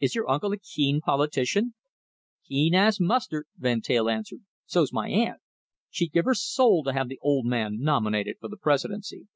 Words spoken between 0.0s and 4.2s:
"Is your uncle a keen politician?" "Keen as mustard," Van Teyl